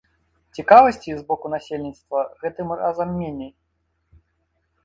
Цікавасці 0.59 1.09
з 1.17 1.21
боку 1.27 1.45
насельніцтва 1.55 2.23
гэтым 2.47 2.73
разам 2.81 3.09
меней. 3.19 3.51